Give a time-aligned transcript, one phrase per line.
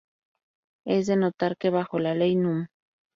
[0.83, 2.65] Es de notar, que bajo la Ley Núm.